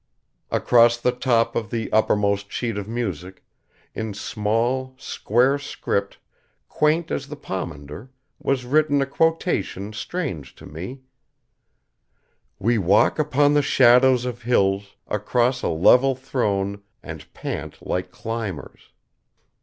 Across 0.49 0.97
the 1.01 1.11
top 1.11 1.55
of 1.55 1.69
the 1.69 1.91
uppermost 1.93 2.51
sheet 2.51 2.75
of 2.75 2.87
music, 2.87 3.43
in 3.93 4.15
small, 4.15 4.95
square 4.97 5.59
script 5.59 6.17
quaint 6.67 7.11
as 7.11 7.27
the 7.27 7.35
pomander, 7.35 8.09
was 8.39 8.65
written 8.65 8.99
a 9.03 9.05
quotation 9.05 9.93
strange 9.93 10.55
to 10.55 10.65
me: 10.65 11.01
"We 12.57 12.79
walk 12.79 13.19
upon 13.19 13.53
the 13.53 13.61
shadows 13.61 14.25
of 14.25 14.41
hills 14.41 14.95
across 15.07 15.61
a 15.61 15.67
level 15.69 16.15
thrown, 16.15 16.81
and 17.03 17.31
pant 17.35 17.85
like 17.85 18.09
climbers." 18.09 18.89